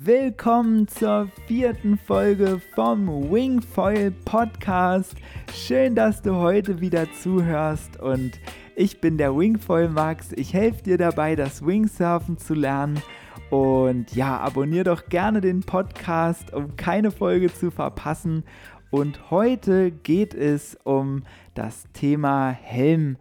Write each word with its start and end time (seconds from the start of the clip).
Willkommen 0.00 0.86
zur 0.86 1.26
vierten 1.48 1.98
Folge 1.98 2.60
vom 2.76 3.32
Wingfoil 3.32 4.12
Podcast. 4.12 5.16
Schön, 5.52 5.96
dass 5.96 6.22
du 6.22 6.36
heute 6.36 6.80
wieder 6.80 7.12
zuhörst 7.14 7.98
und 7.98 8.38
ich 8.76 9.00
bin 9.00 9.18
der 9.18 9.36
Wingfoil 9.36 9.88
Max. 9.88 10.30
Ich 10.36 10.54
helfe 10.54 10.84
dir 10.84 10.98
dabei, 10.98 11.34
das 11.34 11.66
Wingsurfen 11.66 12.38
zu 12.38 12.54
lernen. 12.54 13.02
Und 13.50 14.14
ja, 14.14 14.38
abonniere 14.38 14.84
doch 14.84 15.06
gerne 15.06 15.40
den 15.40 15.62
Podcast, 15.62 16.54
um 16.54 16.76
keine 16.76 17.10
Folge 17.10 17.52
zu 17.52 17.72
verpassen. 17.72 18.44
Und 18.92 19.32
heute 19.32 19.90
geht 19.90 20.32
es 20.32 20.78
um 20.84 21.24
das 21.54 21.90
Thema 21.92 22.50
Helm 22.50 23.16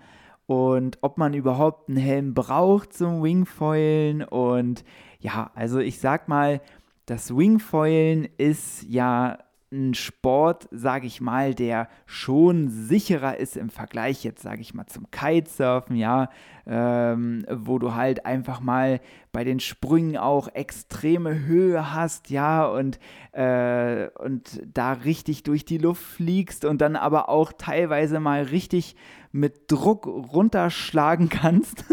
und 0.46 1.00
ob 1.02 1.18
man 1.18 1.34
überhaupt 1.34 1.90
einen 1.90 1.98
Helm 1.98 2.34
braucht 2.36 2.94
zum 2.94 3.24
Wingfoilen 3.24 4.24
und 4.24 4.86
ja, 5.20 5.52
also 5.56 5.80
ich 5.80 6.00
sag 6.00 6.28
mal, 6.28 6.62
das 7.06 7.36
Wingfoilen 7.36 8.28
ist 8.38 8.84
ja 8.84 9.38
ein 9.72 9.94
Sport, 9.94 10.68
sage 10.72 11.08
ich 11.08 11.20
mal, 11.20 11.54
der 11.54 11.90
schon 12.06 12.70
sicherer 12.70 13.38
ist 13.38 13.58
im 13.58 13.70
Vergleich 13.70 14.24
jetzt, 14.24 14.42
sage 14.42 14.62
ich 14.62 14.74
mal, 14.74 14.88
zum 14.88 15.12
Kitesurfen, 15.12 15.98
ja, 15.98 16.30
ähm, 16.66 17.46
wo 17.52 17.78
du 17.78 17.94
halt 17.94 18.26
einfach 18.26 18.62
mal 18.62 19.02
bei 19.34 19.44
den 19.44 19.60
Sprüngen 19.60 20.18
auch 20.18 20.48
extreme 20.54 21.46
Höhe 21.46 21.94
hast, 21.94 22.30
ja, 22.30 22.66
und, 22.66 23.00
äh, 23.34 24.08
und 24.20 24.62
da 24.74 24.94
richtig 24.94 25.44
durch 25.44 25.66
die 25.66 25.80
Luft 25.80 26.04
fliegst 26.04 26.64
und 26.64 26.80
dann 26.80 26.96
aber 26.96 27.28
auch 27.28 27.52
teilweise 27.52 28.22
mal 28.22 28.44
richtig 28.44 28.96
mit 29.34 29.70
Druck 29.70 30.08
runterschlagen 30.08 31.28
kannst. 31.30 31.84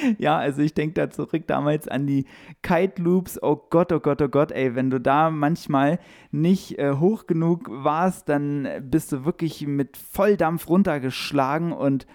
ja, 0.18 0.36
also 0.36 0.62
ich 0.62 0.74
denke 0.74 0.94
da 0.94 1.10
zurück 1.10 1.46
damals 1.46 1.88
an 1.88 2.06
die 2.06 2.26
Kite 2.62 3.02
Loops. 3.02 3.42
Oh 3.42 3.60
Gott, 3.70 3.92
oh 3.92 4.00
Gott, 4.00 4.22
oh 4.22 4.28
Gott, 4.28 4.52
ey, 4.52 4.74
wenn 4.74 4.90
du 4.90 5.00
da 5.00 5.30
manchmal 5.30 5.98
nicht 6.30 6.78
äh, 6.78 6.92
hoch 6.92 7.26
genug 7.26 7.68
warst, 7.70 8.28
dann 8.28 8.68
bist 8.82 9.12
du 9.12 9.24
wirklich 9.24 9.66
mit 9.66 9.96
Volldampf 9.96 10.68
runtergeschlagen 10.68 11.72
und 11.72 12.06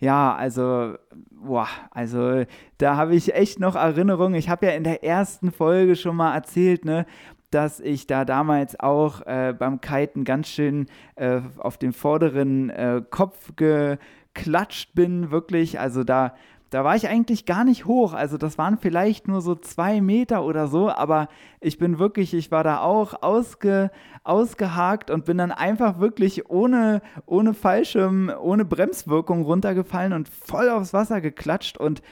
ja, 0.00 0.34
also, 0.34 0.94
boah, 1.30 1.68
also 1.90 2.44
da 2.78 2.96
habe 2.96 3.14
ich 3.14 3.34
echt 3.34 3.60
noch 3.60 3.76
Erinnerungen. 3.76 4.34
Ich 4.34 4.48
habe 4.48 4.64
ja 4.66 4.72
in 4.72 4.82
der 4.82 5.04
ersten 5.04 5.52
Folge 5.52 5.94
schon 5.94 6.16
mal 6.16 6.34
erzählt, 6.34 6.86
ne, 6.86 7.04
dass 7.50 7.80
ich 7.80 8.06
da 8.06 8.24
damals 8.24 8.80
auch 8.80 9.20
äh, 9.26 9.54
beim 9.56 9.80
Kiten 9.82 10.24
ganz 10.24 10.48
schön 10.48 10.86
äh, 11.16 11.40
auf 11.58 11.76
den 11.76 11.92
vorderen 11.92 12.70
äh, 12.70 13.02
Kopf 13.10 13.52
geklatscht 13.56 14.94
bin, 14.94 15.30
wirklich. 15.30 15.78
Also 15.78 16.02
da 16.02 16.34
da 16.70 16.84
war 16.84 16.94
ich 16.94 17.08
eigentlich 17.08 17.46
gar 17.46 17.64
nicht 17.64 17.84
hoch. 17.84 18.12
Also 18.12 18.38
das 18.38 18.56
waren 18.56 18.78
vielleicht 18.78 19.26
nur 19.26 19.40
so 19.40 19.56
zwei 19.56 20.00
Meter 20.00 20.44
oder 20.44 20.68
so, 20.68 20.88
aber 20.88 21.28
ich 21.60 21.78
bin 21.78 21.98
wirklich, 21.98 22.32
ich 22.32 22.50
war 22.50 22.64
da 22.64 22.80
auch 22.80 23.22
ausge, 23.22 23.90
ausgehakt 24.22 25.10
und 25.10 25.24
bin 25.24 25.36
dann 25.36 25.50
einfach 25.50 25.98
wirklich 25.98 26.48
ohne, 26.48 27.02
ohne 27.26 27.54
Fallschirm, 27.54 28.30
ohne 28.40 28.64
Bremswirkung 28.64 29.42
runtergefallen 29.42 30.12
und 30.12 30.28
voll 30.28 30.70
aufs 30.70 30.92
Wasser 30.92 31.20
geklatscht 31.20 31.76
und 31.76 32.02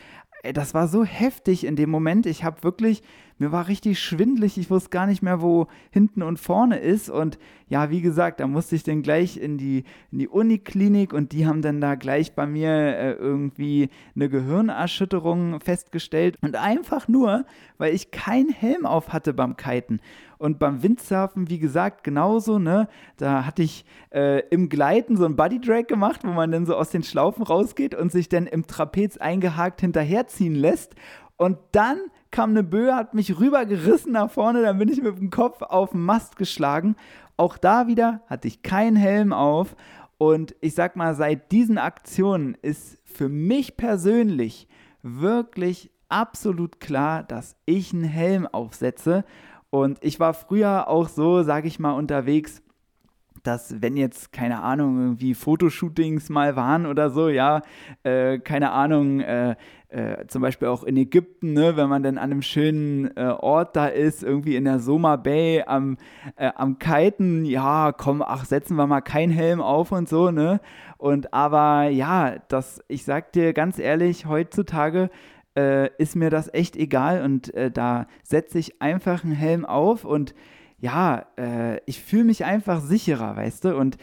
ey, 0.42 0.52
das 0.52 0.74
war 0.74 0.88
so 0.88 1.04
heftig 1.04 1.64
in 1.64 1.76
dem 1.76 1.90
Moment. 1.90 2.26
Ich 2.26 2.44
habe 2.44 2.62
wirklich 2.62 3.02
mir 3.38 3.52
war 3.52 3.68
richtig 3.68 4.00
schwindlig, 4.00 4.58
ich 4.58 4.70
wusste 4.70 4.90
gar 4.90 5.06
nicht 5.06 5.22
mehr, 5.22 5.40
wo 5.40 5.68
hinten 5.90 6.22
und 6.22 6.38
vorne 6.38 6.78
ist. 6.78 7.08
Und 7.08 7.38
ja, 7.68 7.90
wie 7.90 8.00
gesagt, 8.00 8.40
da 8.40 8.46
musste 8.46 8.74
ich 8.74 8.82
dann 8.82 9.02
gleich 9.02 9.36
in 9.36 9.58
die, 9.58 9.84
in 10.10 10.18
die 10.18 10.28
Uniklinik 10.28 11.12
und 11.12 11.32
die 11.32 11.46
haben 11.46 11.62
dann 11.62 11.80
da 11.80 11.94
gleich 11.94 12.34
bei 12.34 12.46
mir 12.46 12.70
äh, 12.70 13.12
irgendwie 13.12 13.90
eine 14.14 14.28
Gehirnerschütterung 14.28 15.60
festgestellt. 15.60 16.36
Und 16.40 16.56
einfach 16.56 17.06
nur, 17.06 17.44
weil 17.78 17.94
ich 17.94 18.10
keinen 18.10 18.50
Helm 18.50 18.86
auf 18.86 19.12
hatte 19.12 19.32
beim 19.32 19.56
Kiten. 19.56 20.00
Und 20.38 20.58
beim 20.58 20.82
Windsurfen, 20.82 21.50
wie 21.50 21.58
gesagt, 21.58 22.04
genauso, 22.04 22.58
ne? 22.58 22.88
Da 23.16 23.44
hatte 23.44 23.62
ich 23.62 23.84
äh, 24.10 24.40
im 24.50 24.68
Gleiten 24.68 25.16
so 25.16 25.24
einen 25.24 25.34
Buddy 25.34 25.60
Drag 25.60 25.88
gemacht, 25.88 26.20
wo 26.24 26.30
man 26.30 26.52
dann 26.52 26.64
so 26.64 26.76
aus 26.76 26.90
den 26.90 27.02
Schlaufen 27.02 27.42
rausgeht 27.42 27.94
und 27.94 28.12
sich 28.12 28.28
dann 28.28 28.46
im 28.46 28.66
Trapez 28.66 29.16
eingehakt 29.16 29.80
hinterherziehen 29.80 30.54
lässt. 30.54 30.94
Und 31.36 31.58
dann 31.72 31.98
kam 32.30 32.50
eine 32.50 32.62
Böe, 32.62 32.94
hat 32.94 33.14
mich 33.14 33.38
rübergerissen 33.38 34.12
nach 34.12 34.30
vorne, 34.30 34.62
dann 34.62 34.78
bin 34.78 34.88
ich 34.88 35.02
mit 35.02 35.18
dem 35.18 35.30
Kopf 35.30 35.62
auf 35.62 35.90
den 35.90 36.04
Mast 36.04 36.36
geschlagen. 36.36 36.96
Auch 37.36 37.56
da 37.56 37.86
wieder 37.86 38.22
hatte 38.26 38.48
ich 38.48 38.62
keinen 38.62 38.96
Helm 38.96 39.32
auf. 39.32 39.76
Und 40.18 40.56
ich 40.60 40.74
sag 40.74 40.96
mal, 40.96 41.14
seit 41.14 41.52
diesen 41.52 41.78
Aktionen 41.78 42.56
ist 42.60 42.98
für 43.04 43.28
mich 43.28 43.76
persönlich 43.76 44.68
wirklich 45.02 45.90
absolut 46.08 46.80
klar, 46.80 47.22
dass 47.22 47.56
ich 47.66 47.92
einen 47.92 48.04
Helm 48.04 48.46
aufsetze. 48.46 49.24
Und 49.70 49.98
ich 50.02 50.18
war 50.18 50.34
früher 50.34 50.88
auch 50.88 51.08
so, 51.08 51.42
sag 51.42 51.64
ich 51.66 51.78
mal, 51.78 51.92
unterwegs, 51.92 52.62
dass 53.48 53.80
wenn 53.80 53.96
jetzt, 53.96 54.30
keine 54.32 54.62
Ahnung, 54.62 55.00
irgendwie 55.00 55.34
Fotoshootings 55.34 56.28
mal 56.28 56.54
waren 56.54 56.84
oder 56.84 57.10
so, 57.10 57.28
ja, 57.28 57.62
äh, 58.02 58.38
keine 58.38 58.72
Ahnung, 58.72 59.20
äh, 59.20 59.56
äh, 59.88 60.26
zum 60.26 60.42
Beispiel 60.42 60.68
auch 60.68 60.84
in 60.84 60.98
Ägypten, 60.98 61.54
ne, 61.54 61.78
wenn 61.78 61.88
man 61.88 62.02
dann 62.02 62.18
an 62.18 62.30
einem 62.30 62.42
schönen 62.42 63.16
äh, 63.16 63.34
Ort 63.38 63.74
da 63.74 63.86
ist, 63.86 64.22
irgendwie 64.22 64.54
in 64.56 64.64
der 64.64 64.80
Soma 64.80 65.16
Bay 65.16 65.64
am, 65.66 65.96
äh, 66.36 66.50
am 66.54 66.78
Kiten, 66.78 67.46
ja, 67.46 67.92
komm, 67.92 68.20
ach, 68.20 68.44
setzen 68.44 68.76
wir 68.76 68.86
mal 68.86 69.00
keinen 69.00 69.32
Helm 69.32 69.62
auf 69.62 69.90
und 69.90 70.06
so, 70.06 70.30
ne? 70.30 70.60
Und 70.98 71.32
aber 71.32 71.84
ja, 71.84 72.36
das, 72.48 72.82
ich 72.88 73.04
sag 73.04 73.32
dir 73.32 73.54
ganz 73.54 73.78
ehrlich, 73.78 74.26
heutzutage 74.26 75.08
äh, 75.56 75.88
ist 75.96 76.16
mir 76.16 76.28
das 76.28 76.52
echt 76.52 76.76
egal 76.76 77.22
und 77.22 77.52
da 77.72 78.08
setze 78.22 78.58
ich 78.58 78.82
einfach 78.82 79.24
einen 79.24 79.32
Helm 79.32 79.64
auf 79.64 80.04
und 80.04 80.34
ja, 80.80 81.26
äh, 81.36 81.80
ich 81.86 82.02
fühle 82.02 82.24
mich 82.24 82.44
einfach 82.44 82.80
sicherer, 82.80 83.36
weißt 83.36 83.64
du? 83.64 83.76
Und 83.76 83.96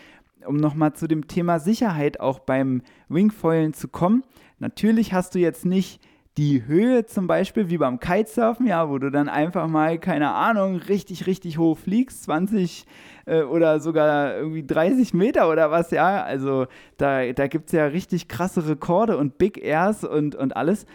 um 0.46 0.58
nochmal 0.58 0.94
zu 0.94 1.08
dem 1.08 1.28
Thema 1.28 1.60
Sicherheit 1.60 2.20
auch 2.20 2.40
beim 2.40 2.82
Wingfoilen 3.10 3.74
zu 3.74 3.88
kommen, 3.88 4.24
natürlich 4.60 5.14
hast 5.14 5.36
du 5.36 5.40
jetzt 5.40 5.66
nicht 5.66 6.02
die 6.38 6.66
Höhe 6.66 7.06
zum 7.06 7.28
Beispiel 7.28 7.70
wie 7.70 7.78
beim 7.78 8.00
Kitesurfen, 8.00 8.68
ja, 8.68 8.90
wo 8.90 8.98
du 8.98 9.10
dann 9.10 9.30
einfach 9.30 9.68
mal, 9.68 9.98
keine 10.00 10.32
Ahnung, 10.32 10.76
richtig, 10.76 11.28
richtig 11.28 11.58
hoch 11.58 11.78
fliegst, 11.78 12.24
20 12.24 12.86
äh, 13.26 13.44
oder 13.44 13.80
sogar 13.80 14.36
irgendwie 14.36 14.66
30 14.66 15.14
Meter 15.14 15.50
oder 15.50 15.72
was, 15.72 15.92
ja. 15.92 16.24
Also 16.24 16.68
da, 16.98 17.32
da 17.32 17.48
gibt 17.48 17.68
es 17.68 17.72
ja 17.72 17.86
richtig 17.86 18.28
krasse 18.28 18.68
Rekorde 18.68 19.18
und 19.18 19.38
Big 19.38 19.64
Airs 19.64 20.04
und, 20.04 20.36
und 20.36 20.58
alles. 20.58 20.86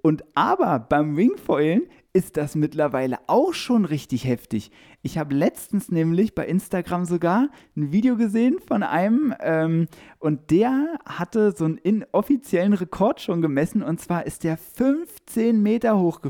Und 0.00 0.24
aber 0.34 0.78
beim 0.78 1.16
Wingfoilen 1.16 1.82
ist 2.14 2.36
das 2.36 2.54
mittlerweile 2.54 3.18
auch 3.26 3.52
schon 3.54 3.84
richtig 3.84 4.24
heftig. 4.24 4.70
Ich 5.02 5.18
habe 5.18 5.34
letztens 5.34 5.90
nämlich 5.90 6.34
bei 6.34 6.46
Instagram 6.46 7.04
sogar 7.04 7.48
ein 7.76 7.90
Video 7.90 8.16
gesehen 8.16 8.58
von 8.64 8.84
einem 8.84 9.34
ähm, 9.40 9.88
und 10.20 10.52
der 10.52 10.94
hatte 11.04 11.50
so 11.50 11.64
einen 11.64 11.76
inoffiziellen 11.76 12.72
Rekord 12.72 13.20
schon 13.20 13.42
gemessen 13.42 13.82
und 13.82 14.00
zwar 14.00 14.26
ist 14.26 14.44
der 14.44 14.56
15 14.56 15.60
Meter 15.60 15.98
hoch 15.98 16.20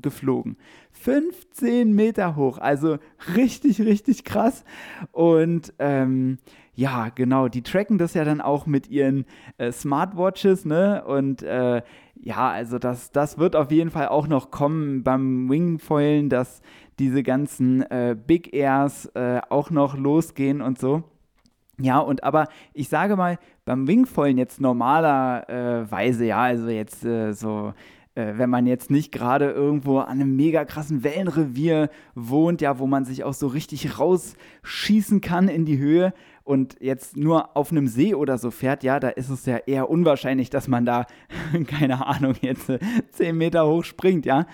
geflogen. 0.00 0.56
15 0.92 1.92
Meter 1.92 2.34
hoch, 2.34 2.56
also 2.56 2.96
richtig, 3.36 3.82
richtig 3.82 4.24
krass. 4.24 4.64
Und 5.12 5.74
ähm, 5.78 6.38
ja, 6.74 7.10
genau, 7.10 7.48
die 7.48 7.62
tracken 7.62 7.98
das 7.98 8.14
ja 8.14 8.24
dann 8.24 8.40
auch 8.40 8.66
mit 8.66 8.88
ihren 8.88 9.26
äh, 9.58 9.70
Smartwatches, 9.70 10.64
ne? 10.64 11.04
Und 11.04 11.42
äh, 11.42 11.82
ja, 12.26 12.50
also 12.50 12.80
das, 12.80 13.12
das 13.12 13.38
wird 13.38 13.54
auf 13.54 13.70
jeden 13.70 13.92
Fall 13.92 14.08
auch 14.08 14.26
noch 14.26 14.50
kommen 14.50 15.04
beim 15.04 15.48
Wingfoilen, 15.48 16.28
dass 16.28 16.60
diese 16.98 17.22
ganzen 17.22 17.82
äh, 17.82 18.16
Big 18.26 18.52
Airs 18.52 19.06
äh, 19.14 19.40
auch 19.48 19.70
noch 19.70 19.96
losgehen 19.96 20.60
und 20.60 20.76
so. 20.76 21.04
Ja, 21.78 22.00
und 22.00 22.24
aber 22.24 22.48
ich 22.74 22.88
sage 22.88 23.14
mal, 23.14 23.38
beim 23.64 23.86
Wingfoilen 23.86 24.38
jetzt 24.38 24.60
normalerweise, 24.60 26.24
ja, 26.24 26.40
also 26.40 26.68
jetzt 26.68 27.04
äh, 27.04 27.32
so 27.32 27.74
äh, 28.16 28.32
wenn 28.38 28.50
man 28.50 28.66
jetzt 28.66 28.90
nicht 28.90 29.12
gerade 29.12 29.50
irgendwo 29.50 29.98
an 29.98 30.20
einem 30.20 30.34
mega 30.34 30.64
krassen 30.64 31.04
Wellenrevier 31.04 31.90
wohnt, 32.16 32.60
ja, 32.60 32.80
wo 32.80 32.88
man 32.88 33.04
sich 33.04 33.22
auch 33.22 33.34
so 33.34 33.46
richtig 33.46 34.00
rausschießen 34.00 35.20
kann 35.20 35.46
in 35.46 35.64
die 35.64 35.78
Höhe 35.78 36.12
und 36.46 36.76
jetzt 36.80 37.16
nur 37.16 37.56
auf 37.56 37.72
einem 37.72 37.88
See 37.88 38.14
oder 38.14 38.38
so 38.38 38.52
fährt, 38.52 38.84
ja, 38.84 39.00
da 39.00 39.08
ist 39.08 39.30
es 39.30 39.46
ja 39.46 39.56
eher 39.56 39.90
unwahrscheinlich, 39.90 40.48
dass 40.48 40.68
man 40.68 40.86
da, 40.86 41.06
keine 41.66 42.06
Ahnung, 42.06 42.34
jetzt 42.40 42.70
10 43.10 43.36
Meter 43.36 43.66
hoch 43.66 43.82
springt, 43.82 44.24
ja. 44.26 44.46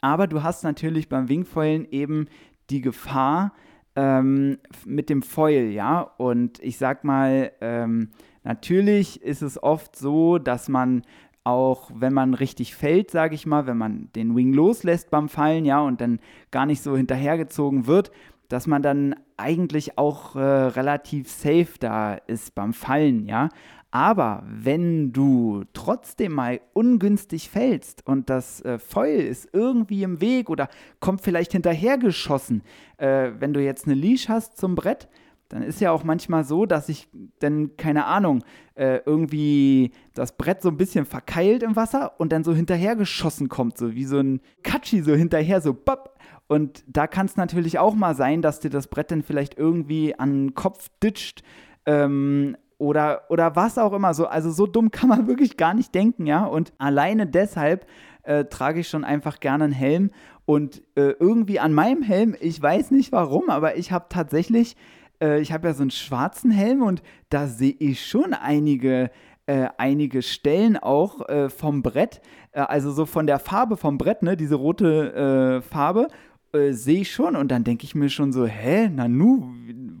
Aber 0.00 0.28
du 0.28 0.44
hast 0.44 0.62
natürlich 0.62 1.08
beim 1.08 1.28
Wingfoilen 1.28 1.86
eben 1.90 2.26
die 2.70 2.80
Gefahr 2.80 3.54
ähm, 3.96 4.58
mit 4.86 5.10
dem 5.10 5.22
Foil, 5.22 5.70
ja. 5.70 6.00
Und 6.00 6.60
ich 6.60 6.78
sag 6.78 7.02
mal, 7.02 7.50
ähm, 7.60 8.10
natürlich 8.44 9.20
ist 9.20 9.42
es 9.42 9.60
oft 9.60 9.96
so, 9.96 10.38
dass 10.38 10.68
man 10.68 11.02
auch 11.44 11.90
wenn 11.92 12.12
man 12.12 12.34
richtig 12.34 12.76
fällt, 12.76 13.10
sage 13.10 13.34
ich 13.34 13.46
mal, 13.46 13.66
wenn 13.66 13.76
man 13.76 14.10
den 14.14 14.36
Wing 14.36 14.52
loslässt 14.52 15.10
beim 15.10 15.28
Fallen, 15.28 15.64
ja, 15.64 15.80
und 15.80 16.00
dann 16.00 16.20
gar 16.52 16.66
nicht 16.66 16.82
so 16.82 16.96
hinterhergezogen 16.96 17.88
wird, 17.88 18.12
dass 18.52 18.66
man 18.66 18.82
dann 18.82 19.16
eigentlich 19.38 19.96
auch 19.96 20.36
äh, 20.36 20.40
relativ 20.40 21.30
safe 21.30 21.78
da 21.80 22.14
ist 22.14 22.54
beim 22.54 22.74
Fallen, 22.74 23.24
ja. 23.24 23.48
Aber 23.90 24.42
wenn 24.46 25.12
du 25.12 25.64
trotzdem 25.72 26.32
mal 26.32 26.60
ungünstig 26.74 27.48
fällst 27.48 28.06
und 28.06 28.28
das 28.28 28.62
äh, 28.62 28.78
Feuer 28.78 29.22
ist 29.22 29.48
irgendwie 29.54 30.02
im 30.02 30.20
Weg 30.20 30.50
oder 30.50 30.68
kommt 31.00 31.22
vielleicht 31.22 31.52
hinterhergeschossen, 31.52 32.62
äh, 32.98 33.30
wenn 33.38 33.54
du 33.54 33.62
jetzt 33.62 33.86
eine 33.86 33.94
Leash 33.94 34.28
hast 34.28 34.58
zum 34.58 34.74
Brett, 34.74 35.08
dann 35.48 35.62
ist 35.62 35.80
ja 35.80 35.90
auch 35.90 36.04
manchmal 36.04 36.44
so, 36.44 36.64
dass 36.66 36.88
ich 36.88 37.08
dann, 37.38 37.76
keine 37.76 38.06
Ahnung, 38.06 38.42
äh, 38.74 39.00
irgendwie 39.04 39.92
das 40.14 40.36
Brett 40.36 40.62
so 40.62 40.70
ein 40.70 40.78
bisschen 40.78 41.04
verkeilt 41.04 41.62
im 41.62 41.76
Wasser 41.76 42.18
und 42.18 42.32
dann 42.32 42.44
so 42.44 42.54
hinterhergeschossen 42.54 43.48
kommt, 43.48 43.76
so 43.76 43.94
wie 43.94 44.04
so 44.04 44.18
ein 44.18 44.40
Katschi 44.62 45.02
so 45.02 45.14
hinterher, 45.14 45.60
so 45.60 45.74
bap. 45.74 46.11
Und 46.52 46.84
da 46.86 47.06
kann 47.06 47.24
es 47.24 47.38
natürlich 47.38 47.78
auch 47.78 47.94
mal 47.94 48.14
sein, 48.14 48.42
dass 48.42 48.60
dir 48.60 48.68
das 48.68 48.88
Brett 48.88 49.10
dann 49.10 49.22
vielleicht 49.22 49.56
irgendwie 49.56 50.18
an 50.18 50.48
den 50.48 50.54
Kopf 50.54 50.90
ditcht. 51.02 51.42
Ähm, 51.86 52.58
oder, 52.76 53.22
oder 53.30 53.56
was 53.56 53.78
auch 53.78 53.94
immer 53.94 54.12
so. 54.12 54.26
Also 54.26 54.50
so 54.50 54.66
dumm 54.66 54.90
kann 54.90 55.08
man 55.08 55.26
wirklich 55.28 55.56
gar 55.56 55.72
nicht 55.72 55.94
denken, 55.94 56.26
ja. 56.26 56.44
Und 56.44 56.74
alleine 56.76 57.26
deshalb 57.26 57.86
äh, 58.24 58.44
trage 58.44 58.80
ich 58.80 58.88
schon 58.90 59.02
einfach 59.02 59.40
gerne 59.40 59.64
einen 59.64 59.72
Helm. 59.72 60.10
Und 60.44 60.82
äh, 60.94 61.14
irgendwie 61.18 61.58
an 61.58 61.72
meinem 61.72 62.02
Helm, 62.02 62.36
ich 62.38 62.60
weiß 62.60 62.90
nicht 62.90 63.12
warum, 63.12 63.48
aber 63.48 63.78
ich 63.78 63.90
habe 63.90 64.04
tatsächlich, 64.10 64.76
äh, 65.22 65.40
ich 65.40 65.54
habe 65.54 65.68
ja 65.68 65.72
so 65.72 65.80
einen 65.80 65.90
schwarzen 65.90 66.50
Helm 66.50 66.82
und 66.82 67.02
da 67.30 67.46
sehe 67.46 67.76
ich 67.78 68.04
schon 68.04 68.34
einige 68.34 69.10
äh, 69.46 69.68
einige 69.76 70.22
Stellen 70.22 70.76
auch 70.76 71.28
äh, 71.28 71.48
vom 71.48 71.82
Brett, 71.82 72.20
äh, 72.52 72.60
also 72.60 72.92
so 72.92 73.06
von 73.06 73.26
der 73.26 73.40
Farbe 73.40 73.76
vom 73.76 73.98
Brett, 73.98 74.22
ne, 74.22 74.36
diese 74.36 74.54
rote 74.54 75.62
Farbe, 75.68 76.06
äh, 76.52 76.72
sehe 76.72 77.00
ich 77.00 77.12
schon 77.12 77.36
und 77.36 77.50
dann 77.50 77.64
denke 77.64 77.84
ich 77.84 77.94
mir 77.94 78.08
schon 78.08 78.32
so, 78.32 78.46
hä, 78.46 78.88
Nanu, 78.88 79.52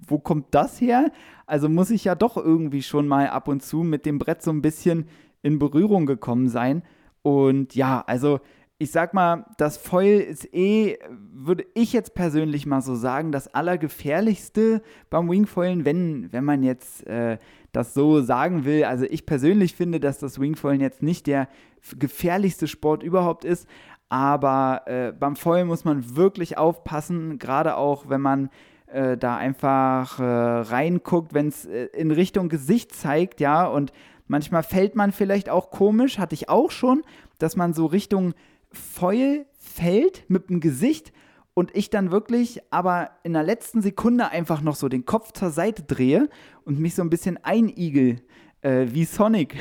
wo 0.06 0.18
kommt 0.18 0.46
das 0.50 0.80
her? 0.80 1.10
Also 1.46 1.68
muss 1.68 1.90
ich 1.90 2.04
ja 2.04 2.14
doch 2.14 2.36
irgendwie 2.36 2.82
schon 2.82 3.08
mal 3.08 3.28
ab 3.28 3.48
und 3.48 3.62
zu 3.62 3.82
mit 3.82 4.06
dem 4.06 4.18
Brett 4.18 4.42
so 4.42 4.50
ein 4.50 4.62
bisschen 4.62 5.06
in 5.42 5.58
Berührung 5.58 6.06
gekommen 6.06 6.48
sein. 6.48 6.82
Und 7.22 7.74
ja, 7.74 8.02
also 8.06 8.40
ich 8.78 8.90
sag 8.90 9.14
mal, 9.14 9.46
das 9.58 9.76
Foil 9.76 10.18
ist 10.18 10.52
eh, 10.52 10.98
würde 11.32 11.64
ich 11.74 11.92
jetzt 11.92 12.14
persönlich 12.14 12.66
mal 12.66 12.80
so 12.80 12.96
sagen, 12.96 13.30
das 13.30 13.46
Allergefährlichste 13.54 14.82
beim 15.08 15.30
Wingfoilen, 15.30 15.84
wenn, 15.84 16.32
wenn 16.32 16.44
man 16.44 16.64
jetzt 16.64 17.06
äh, 17.06 17.38
das 17.70 17.94
so 17.94 18.22
sagen 18.22 18.64
will. 18.64 18.82
Also 18.84 19.04
ich 19.04 19.24
persönlich 19.24 19.76
finde, 19.76 20.00
dass 20.00 20.18
das 20.18 20.40
Wingfoilen 20.40 20.80
jetzt 20.80 21.00
nicht 21.00 21.28
der 21.28 21.48
gefährlichste 21.96 22.66
Sport 22.66 23.04
überhaupt 23.04 23.44
ist, 23.44 23.68
aber 24.12 24.82
äh, 24.84 25.10
beim 25.10 25.36
Foil 25.36 25.64
muss 25.64 25.86
man 25.86 26.16
wirklich 26.16 26.58
aufpassen, 26.58 27.38
gerade 27.38 27.78
auch 27.78 28.10
wenn 28.10 28.20
man 28.20 28.50
äh, 28.88 29.16
da 29.16 29.38
einfach 29.38 30.18
äh, 30.18 30.22
reinguckt, 30.22 31.32
wenn 31.32 31.48
es 31.48 31.64
äh, 31.64 31.86
in 31.94 32.10
Richtung 32.10 32.50
Gesicht 32.50 32.94
zeigt, 32.94 33.40
ja, 33.40 33.64
und 33.64 33.90
manchmal 34.26 34.64
fällt 34.64 34.96
man 34.96 35.12
vielleicht 35.12 35.48
auch 35.48 35.70
komisch, 35.70 36.18
hatte 36.18 36.34
ich 36.34 36.50
auch 36.50 36.70
schon, 36.70 37.02
dass 37.38 37.56
man 37.56 37.72
so 37.72 37.86
Richtung 37.86 38.34
Foil 38.70 39.46
fällt 39.58 40.28
mit 40.28 40.50
dem 40.50 40.60
Gesicht 40.60 41.14
und 41.54 41.74
ich 41.74 41.88
dann 41.88 42.10
wirklich 42.10 42.60
aber 42.70 43.12
in 43.22 43.32
der 43.32 43.44
letzten 43.44 43.80
Sekunde 43.80 44.28
einfach 44.28 44.60
noch 44.60 44.74
so 44.74 44.90
den 44.90 45.06
Kopf 45.06 45.32
zur 45.32 45.48
Seite 45.48 45.84
drehe 45.84 46.28
und 46.66 46.78
mich 46.78 46.94
so 46.94 47.00
ein 47.00 47.08
bisschen 47.08 47.42
einigel, 47.42 48.20
äh, 48.60 48.88
wie 48.90 49.06
Sonic. 49.06 49.56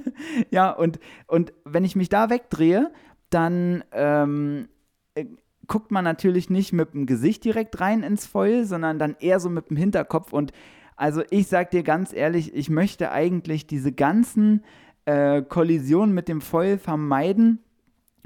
ja, 0.50 0.72
und, 0.72 0.98
und 1.28 1.52
wenn 1.64 1.84
ich 1.84 1.94
mich 1.94 2.08
da 2.08 2.30
wegdrehe 2.30 2.90
dann 3.34 3.84
ähm, 3.92 4.68
äh, 5.14 5.26
guckt 5.66 5.90
man 5.90 6.04
natürlich 6.04 6.50
nicht 6.50 6.72
mit 6.72 6.94
dem 6.94 7.06
Gesicht 7.06 7.44
direkt 7.44 7.80
rein 7.80 8.02
ins 8.02 8.26
Foil, 8.26 8.64
sondern 8.64 8.98
dann 8.98 9.16
eher 9.20 9.40
so 9.40 9.48
mit 9.48 9.70
dem 9.70 9.76
Hinterkopf. 9.76 10.32
Und 10.32 10.52
also 10.96 11.22
ich 11.30 11.46
sag 11.46 11.70
dir 11.70 11.82
ganz 11.82 12.12
ehrlich, 12.12 12.54
ich 12.54 12.70
möchte 12.70 13.10
eigentlich 13.12 13.66
diese 13.66 13.92
ganzen 13.92 14.64
äh, 15.04 15.42
Kollisionen 15.42 16.14
mit 16.14 16.28
dem 16.28 16.40
Foil 16.40 16.78
vermeiden. 16.78 17.60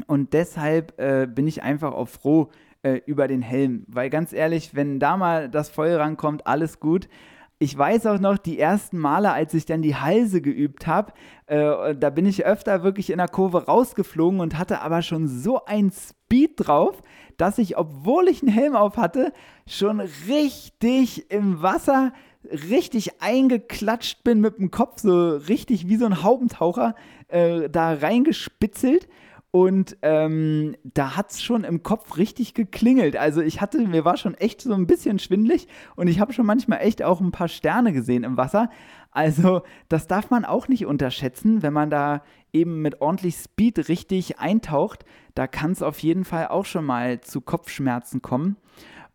Und 0.06 0.32
deshalb 0.32 0.98
äh, 1.00 1.26
bin 1.26 1.46
ich 1.46 1.62
einfach 1.62 1.92
auch 1.92 2.08
froh 2.08 2.50
äh, 2.82 3.00
über 3.06 3.28
den 3.28 3.42
Helm. 3.42 3.84
Weil 3.86 4.10
ganz 4.10 4.32
ehrlich, 4.32 4.74
wenn 4.74 4.98
da 4.98 5.16
mal 5.16 5.48
das 5.48 5.70
Foil 5.70 5.96
rankommt, 5.96 6.46
alles 6.46 6.80
gut 6.80 7.08
ich 7.58 7.76
weiß 7.76 8.06
auch 8.06 8.20
noch, 8.20 8.36
die 8.36 8.58
ersten 8.58 8.98
Male, 8.98 9.32
als 9.32 9.54
ich 9.54 9.64
dann 9.64 9.80
die 9.80 9.96
Halse 9.96 10.42
geübt 10.42 10.86
habe, 10.86 11.12
äh, 11.46 11.94
da 11.94 12.10
bin 12.10 12.26
ich 12.26 12.44
öfter 12.44 12.82
wirklich 12.82 13.10
in 13.10 13.18
der 13.18 13.28
Kurve 13.28 13.64
rausgeflogen 13.64 14.40
und 14.40 14.58
hatte 14.58 14.82
aber 14.82 15.02
schon 15.02 15.26
so 15.26 15.64
ein 15.64 15.90
Speed 15.90 16.52
drauf, 16.56 17.00
dass 17.38 17.58
ich, 17.58 17.78
obwohl 17.78 18.28
ich 18.28 18.42
einen 18.42 18.52
Helm 18.52 18.76
auf 18.76 18.96
hatte, 18.96 19.32
schon 19.66 20.00
richtig 20.00 21.30
im 21.30 21.62
Wasser 21.62 22.12
richtig 22.52 23.22
eingeklatscht 23.22 24.22
bin 24.22 24.40
mit 24.40 24.58
dem 24.58 24.70
Kopf, 24.70 25.00
so 25.00 25.36
richtig 25.36 25.88
wie 25.88 25.96
so 25.96 26.06
ein 26.06 26.22
Haubentaucher 26.22 26.94
äh, 27.28 27.68
da 27.68 27.94
reingespitzelt 27.94 29.08
und 29.56 29.96
ähm, 30.02 30.76
da 30.84 31.16
hat 31.16 31.30
es 31.30 31.42
schon 31.42 31.64
im 31.64 31.82
Kopf 31.82 32.18
richtig 32.18 32.52
geklingelt. 32.52 33.16
Also 33.16 33.40
ich 33.40 33.62
hatte, 33.62 33.78
mir 33.88 34.04
war 34.04 34.18
schon 34.18 34.34
echt 34.34 34.60
so 34.60 34.74
ein 34.74 34.86
bisschen 34.86 35.18
schwindlig 35.18 35.66
und 35.94 36.08
ich 36.08 36.20
habe 36.20 36.34
schon 36.34 36.44
manchmal 36.44 36.80
echt 36.82 37.02
auch 37.02 37.22
ein 37.22 37.32
paar 37.32 37.48
Sterne 37.48 37.94
gesehen 37.94 38.22
im 38.22 38.36
Wasser. 38.36 38.68
Also 39.12 39.62
das 39.88 40.08
darf 40.08 40.28
man 40.28 40.44
auch 40.44 40.68
nicht 40.68 40.84
unterschätzen, 40.84 41.62
wenn 41.62 41.72
man 41.72 41.88
da 41.88 42.22
eben 42.52 42.82
mit 42.82 43.00
ordentlich 43.00 43.36
Speed 43.36 43.88
richtig 43.88 44.38
eintaucht. 44.38 45.06
Da 45.34 45.46
kann 45.46 45.72
es 45.72 45.80
auf 45.80 46.00
jeden 46.00 46.26
Fall 46.26 46.48
auch 46.48 46.66
schon 46.66 46.84
mal 46.84 47.22
zu 47.22 47.40
Kopfschmerzen 47.40 48.20
kommen. 48.20 48.58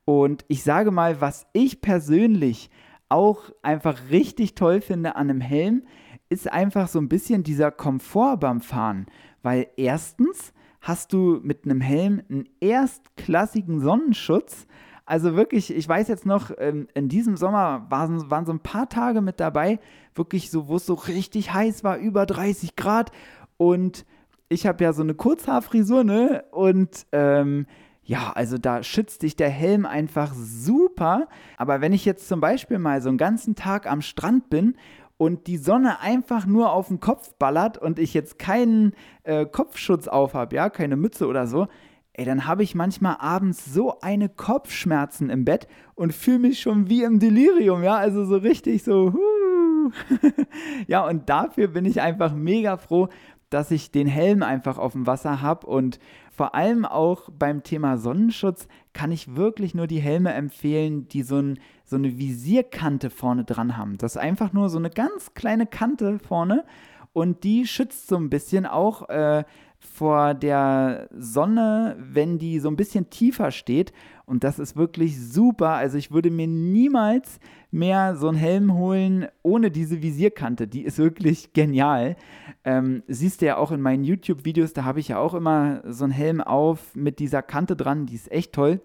Und 0.05 0.43
ich 0.47 0.63
sage 0.63 0.89
mal, 0.89 1.21
was 1.21 1.45
ich 1.53 1.81
persönlich 1.81 2.71
auch 3.09 3.51
einfach 3.61 4.09
richtig 4.09 4.55
toll 4.55 4.81
finde 4.81 5.15
an 5.15 5.29
einem 5.29 5.41
Helm, 5.41 5.83
ist 6.29 6.51
einfach 6.51 6.87
so 6.87 6.97
ein 6.97 7.09
bisschen 7.09 7.43
dieser 7.43 7.69
Komfort 7.71 8.37
beim 8.37 8.61
Fahren. 8.61 9.05
Weil 9.41 9.67
erstens 9.77 10.53
hast 10.81 11.13
du 11.13 11.39
mit 11.43 11.65
einem 11.65 11.81
Helm 11.81 12.21
einen 12.29 12.49
erstklassigen 12.59 13.79
Sonnenschutz. 13.79 14.67
Also 15.05 15.35
wirklich, 15.35 15.75
ich 15.75 15.87
weiß 15.87 16.07
jetzt 16.07 16.25
noch, 16.25 16.51
ähm, 16.57 16.87
in 16.93 17.09
diesem 17.09 17.37
Sommer 17.37 17.85
waren, 17.89 18.29
waren 18.29 18.45
so 18.45 18.53
ein 18.53 18.59
paar 18.59 18.89
Tage 18.89 19.21
mit 19.21 19.39
dabei, 19.39 19.79
wirklich 20.15 20.49
so, 20.49 20.67
wo 20.67 20.77
es 20.77 20.85
so 20.85 20.93
richtig 20.93 21.53
heiß 21.53 21.83
war, 21.83 21.97
über 21.97 22.25
30 22.25 22.75
Grad. 22.75 23.11
Und 23.57 24.05
ich 24.49 24.65
habe 24.65 24.83
ja 24.83 24.93
so 24.93 25.03
eine 25.03 25.13
Kurzhaarfrisur, 25.13 26.03
ne? 26.03 26.43
Und 26.51 27.05
ähm, 27.11 27.67
ja, 28.03 28.31
also 28.33 28.57
da 28.57 28.83
schützt 28.83 29.21
dich 29.21 29.35
der 29.35 29.49
Helm 29.49 29.85
einfach 29.85 30.33
super. 30.33 31.27
Aber 31.57 31.81
wenn 31.81 31.93
ich 31.93 32.03
jetzt 32.03 32.27
zum 32.27 32.41
Beispiel 32.41 32.79
mal 32.79 33.01
so 33.01 33.09
einen 33.09 33.17
ganzen 33.17 33.55
Tag 33.55 33.89
am 33.89 34.01
Strand 34.01 34.49
bin 34.49 34.75
und 35.21 35.45
die 35.45 35.57
Sonne 35.57 35.99
einfach 35.99 36.47
nur 36.47 36.71
auf 36.71 36.87
den 36.87 36.99
Kopf 36.99 37.35
ballert 37.35 37.77
und 37.77 37.99
ich 37.99 38.15
jetzt 38.15 38.39
keinen 38.39 38.93
äh, 39.21 39.45
Kopfschutz 39.45 40.07
auf 40.07 40.33
habe, 40.33 40.55
ja, 40.55 40.71
keine 40.71 40.95
Mütze 40.95 41.27
oder 41.27 41.45
so, 41.45 41.67
ey, 42.13 42.25
dann 42.25 42.47
habe 42.47 42.63
ich 42.63 42.73
manchmal 42.73 43.17
abends 43.19 43.71
so 43.71 43.99
eine 43.99 44.29
Kopfschmerzen 44.29 45.29
im 45.29 45.45
Bett 45.45 45.67
und 45.93 46.11
fühle 46.11 46.39
mich 46.39 46.59
schon 46.59 46.89
wie 46.89 47.03
im 47.03 47.19
Delirium, 47.19 47.83
ja, 47.83 47.97
also 47.97 48.25
so 48.25 48.37
richtig 48.37 48.81
so, 48.81 49.13
huh. 49.13 49.91
ja, 50.87 51.07
und 51.07 51.29
dafür 51.29 51.67
bin 51.67 51.85
ich 51.85 52.01
einfach 52.01 52.33
mega 52.33 52.77
froh, 52.77 53.07
dass 53.51 53.69
ich 53.69 53.91
den 53.91 54.07
Helm 54.07 54.41
einfach 54.41 54.79
auf 54.79 54.93
dem 54.93 55.05
Wasser 55.05 55.43
habe 55.43 55.67
und 55.67 55.99
vor 56.31 56.55
allem 56.55 56.83
auch 56.83 57.29
beim 57.29 57.61
Thema 57.61 57.97
Sonnenschutz 57.99 58.67
kann 58.93 59.11
ich 59.11 59.35
wirklich 59.35 59.73
nur 59.73 59.87
die 59.87 60.01
Helme 60.01 60.33
empfehlen, 60.33 61.07
die 61.07 61.23
so, 61.23 61.37
ein, 61.37 61.59
so 61.83 61.95
eine 61.95 62.17
Visierkante 62.17 63.09
vorne 63.09 63.43
dran 63.43 63.77
haben. 63.77 63.97
Das 63.97 64.15
ist 64.15 64.21
einfach 64.21 64.53
nur 64.53 64.69
so 64.69 64.77
eine 64.77 64.89
ganz 64.89 65.33
kleine 65.33 65.65
Kante 65.65 66.19
vorne 66.19 66.65
und 67.13 67.43
die 67.43 67.67
schützt 67.67 68.07
so 68.07 68.15
ein 68.17 68.29
bisschen 68.29 68.65
auch 68.65 69.09
äh, 69.09 69.43
vor 69.79 70.33
der 70.35 71.09
Sonne, 71.11 71.97
wenn 71.99 72.37
die 72.37 72.59
so 72.59 72.69
ein 72.69 72.75
bisschen 72.75 73.09
tiefer 73.09 73.51
steht. 73.51 73.91
Und 74.25 74.43
das 74.43 74.59
ist 74.59 74.75
wirklich 74.77 75.19
super. 75.19 75.71
Also 75.71 75.97
ich 75.97 76.11
würde 76.11 76.29
mir 76.29 76.47
niemals 76.47 77.39
mehr 77.71 78.15
so 78.15 78.27
einen 78.27 78.37
Helm 78.37 78.73
holen 78.75 79.27
ohne 79.41 79.71
diese 79.71 80.01
Visierkante. 80.01 80.67
Die 80.67 80.83
ist 80.83 80.99
wirklich 80.99 81.53
genial. 81.53 82.15
Ähm, 82.63 83.03
siehst 83.07 83.41
du 83.41 83.47
ja 83.47 83.57
auch 83.57 83.71
in 83.71 83.81
meinen 83.81 84.03
YouTube-Videos, 84.03 84.73
da 84.73 84.83
habe 84.83 84.99
ich 84.99 85.09
ja 85.09 85.17
auch 85.17 85.33
immer 85.33 85.81
so 85.85 86.03
einen 86.03 86.13
Helm 86.13 86.41
auf 86.41 86.95
mit 86.95 87.19
dieser 87.19 87.41
Kante 87.41 87.75
dran. 87.75 88.05
Die 88.05 88.15
ist 88.15 88.31
echt 88.31 88.53
toll. 88.53 88.81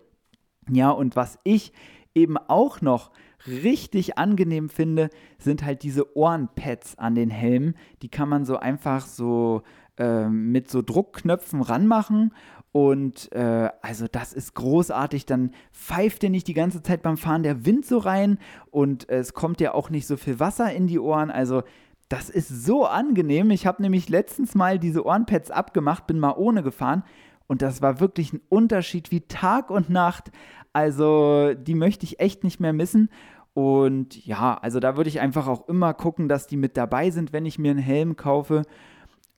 Ja, 0.71 0.91
und 0.91 1.15
was 1.15 1.39
ich 1.45 1.73
eben 2.15 2.39
auch 2.39 2.81
noch 2.81 3.11
richtig 3.47 4.19
angenehm 4.19 4.69
finde, 4.69 5.11
sind 5.39 5.65
halt 5.65 5.83
diese 5.83 6.17
Ohrenpads 6.17 6.99
an 6.99 7.15
den 7.15 7.31
Helmen. 7.31 7.75
Die 8.03 8.09
kann 8.09 8.29
man 8.29 8.45
so 8.45 8.57
einfach 8.59 9.07
so 9.07 9.63
äh, 9.99 10.29
mit 10.29 10.71
so 10.71 10.83
Druckknöpfen 10.83 11.63
ranmachen. 11.63 12.33
Und 12.73 13.33
äh, 13.33 13.71
also 13.81 14.07
das 14.11 14.35
ist 14.35 14.55
großartig. 14.55 15.25
Dann 15.25 15.53
pfeift 15.73 16.23
dir 16.23 16.31
nicht 16.31 16.47
die 16.47 16.55
ganze 16.55 16.83
Zeit 16.83 17.03
beim 17.03 17.17
Fahren 17.17 17.43
der 17.43 17.65
Wind 17.65 17.87
so 17.87 17.97
rein 17.99 18.39
und 18.71 19.09
äh, 19.09 19.19
es 19.19 19.33
kommt 19.33 19.63
ja 19.63 19.73
auch 19.73 19.89
nicht 19.89 20.07
so 20.07 20.19
viel 20.19 20.39
Wasser 20.39 20.71
in 20.73 20.87
die 20.87 20.99
Ohren. 20.99 21.31
Also 21.31 21.63
das 22.11 22.29
ist 22.29 22.49
so 22.49 22.85
angenehm. 22.85 23.51
Ich 23.51 23.67
habe 23.67 23.83
nämlich 23.83 24.09
letztens 24.09 24.55
mal 24.55 24.79
diese 24.79 25.07
Ohrenpads 25.07 25.51
abgemacht, 25.51 26.07
bin 26.07 26.19
mal 26.19 26.35
ohne 26.37 26.63
gefahren. 26.63 27.03
Und 27.47 27.63
das 27.63 27.81
war 27.81 28.01
wirklich 28.01 28.33
ein 28.33 28.43
Unterschied 28.49 29.11
wie 29.11 29.23
Tag 29.23 29.71
und 29.71 29.89
Nacht. 29.89 30.31
Also 30.73 31.55
die 31.55 31.75
möchte 31.75 32.05
ich 32.05 32.21
echt 32.21 32.45
nicht 32.45 32.61
mehr 32.61 32.75
missen. 32.75 33.09
Und 33.57 34.27
ja, 34.27 34.59
also 34.61 34.81
da 34.81 34.99
würde 34.99 35.09
ich 35.09 35.21
einfach 35.21 35.49
auch 35.49 35.67
immer 35.67 35.95
gucken, 35.95 36.29
dass 36.29 36.47
die 36.47 36.59
mit 36.59 36.77
dabei 36.77 37.09
sind, 37.09 37.33
wenn 37.33 37.47
ich 37.47 37.59
mir 37.59 37.71
einen 37.71 37.81
Helm 37.81 38.15
kaufe. 38.15 38.65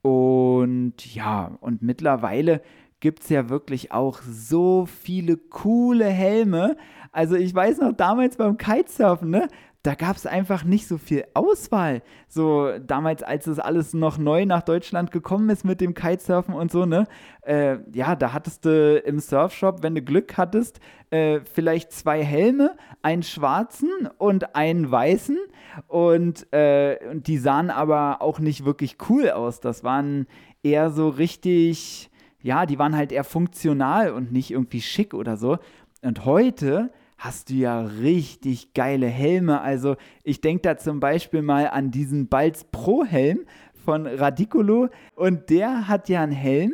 Und 0.03 1.15
ja, 1.15 1.57
und 1.61 1.83
mittlerweile 1.83 2.61
gibt 3.00 3.23
es 3.23 3.28
ja 3.28 3.49
wirklich 3.49 3.93
auch 3.93 4.21
so 4.23 4.87
viele 4.87 5.37
coole 5.37 6.07
Helme. 6.07 6.76
Also 7.12 7.37
ich 7.37 7.55
weiß 7.55 7.78
noch 7.78 7.93
damals 7.93 8.37
beim 8.37 8.57
Kitesurfen, 8.57 9.31
ne? 9.31 9.49
Da 9.85 9.95
gab 9.95 10.17
es 10.17 10.26
einfach 10.26 10.64
nicht 10.64 10.88
so 10.88 10.99
viel 10.99 11.25
Auswahl. 11.35 12.02
So 12.26 12.73
damals, 12.78 13.23
als 13.23 13.47
es 13.47 13.61
alles 13.61 13.95
noch 13.95 14.19
neu 14.19 14.45
nach 14.45 14.62
Deutschland 14.62 15.12
gekommen 15.12 15.49
ist 15.50 15.64
mit 15.64 15.81
dem 15.81 15.95
Kitesurfen 15.95 16.52
und 16.52 16.73
so, 16.73 16.85
ne? 16.85 17.07
Äh, 17.43 17.78
ja, 17.93 18.17
da 18.17 18.33
hattest 18.33 18.64
du 18.64 18.99
im 18.99 19.21
Surfshop, 19.21 19.83
wenn 19.83 19.95
du 19.95 20.02
Glück 20.02 20.37
hattest, 20.37 20.81
äh, 21.11 21.40
vielleicht 21.40 21.93
zwei 21.93 22.25
Helme, 22.25 22.76
einen 23.02 23.23
schwarzen 23.23 23.90
und 24.19 24.57
einen 24.57 24.90
weißen. 24.90 25.38
Und, 25.87 26.52
äh, 26.52 26.99
und 27.11 27.28
die 27.28 27.38
sahen 27.38 27.71
aber 27.71 28.21
auch 28.21 28.40
nicht 28.40 28.64
wirklich 28.64 28.97
cool 29.09 29.31
aus. 29.31 29.61
Das 29.61 29.85
waren 29.85 30.26
eher 30.62 30.90
so 30.90 31.09
richtig 31.09 32.11
ja, 32.49 32.64
die 32.64 32.78
waren 32.78 32.97
halt 32.97 33.12
eher 33.12 33.25
funktional 33.25 34.11
und 34.11 34.33
nicht 34.33 34.50
irgendwie 34.50 34.81
schick 34.81 35.12
oder 35.12 35.37
so. 35.37 35.59
Und 36.00 36.25
heute 36.25 36.90
hast 37.19 37.50
du 37.50 37.55
ja 37.55 37.83
richtig 37.83 38.73
geile 38.73 39.07
Helme. 39.07 39.61
Also 39.61 39.97
ich 40.25 40.40
denke 40.40 40.62
da 40.62 40.78
zum 40.78 40.99
Beispiel 40.99 41.43
mal 41.43 41.69
an 41.69 41.90
diesen 41.90 42.28
Balz 42.28 42.64
Pro 42.64 43.05
Helm 43.05 43.40
von 43.85 44.07
Radicolo 44.07 44.88
und 45.14 45.50
der 45.50 45.88
hat 45.88 46.09
ja 46.09 46.23
einen 46.23 46.33
Helm, 46.33 46.73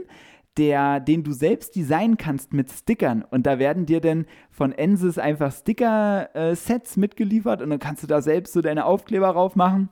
der, 0.58 1.00
den 1.00 1.24
du 1.24 1.32
selbst 1.32 1.74
designen 1.74 2.18
kannst 2.18 2.52
mit 2.52 2.70
Stickern. 2.70 3.24
Und 3.28 3.44
da 3.44 3.58
werden 3.58 3.84
dir 3.84 4.00
dann 4.00 4.26
von 4.52 4.70
Ensis 4.70 5.18
einfach 5.18 5.52
Sticker-Sets 5.52 6.96
mitgeliefert 6.98 7.62
und 7.62 7.70
dann 7.70 7.80
kannst 7.80 8.04
du 8.04 8.06
da 8.06 8.22
selbst 8.22 8.52
so 8.52 8.60
deine 8.60 8.84
Aufkleber 8.84 9.32
drauf 9.32 9.56
machen. 9.56 9.88